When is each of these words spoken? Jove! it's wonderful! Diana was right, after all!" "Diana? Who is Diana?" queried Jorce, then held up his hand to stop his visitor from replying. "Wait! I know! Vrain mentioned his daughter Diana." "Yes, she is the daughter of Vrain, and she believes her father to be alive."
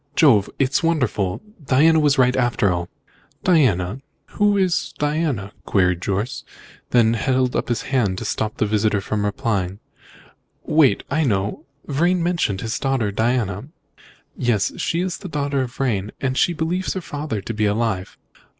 Jove! 0.15 0.49
it's 0.57 0.81
wonderful! 0.81 1.43
Diana 1.63 1.99
was 1.99 2.17
right, 2.17 2.35
after 2.35 2.71
all!" 2.73 2.89
"Diana? 3.43 4.01
Who 4.29 4.57
is 4.57 4.95
Diana?" 4.97 5.51
queried 5.67 6.01
Jorce, 6.01 6.43
then 6.89 7.13
held 7.13 7.55
up 7.55 7.69
his 7.69 7.83
hand 7.83 8.17
to 8.17 8.25
stop 8.25 8.59
his 8.59 8.67
visitor 8.71 8.99
from 8.99 9.23
replying. 9.23 9.77
"Wait! 10.63 11.03
I 11.11 11.23
know! 11.23 11.65
Vrain 11.85 12.23
mentioned 12.23 12.61
his 12.61 12.79
daughter 12.79 13.11
Diana." 13.11 13.65
"Yes, 14.35 14.71
she 14.81 15.01
is 15.01 15.19
the 15.19 15.29
daughter 15.29 15.61
of 15.61 15.75
Vrain, 15.75 16.11
and 16.19 16.35
she 16.35 16.53
believes 16.53 16.95
her 16.95 17.01
father 17.01 17.39
to 17.39 17.53
be 17.53 17.67
alive." 17.67 18.17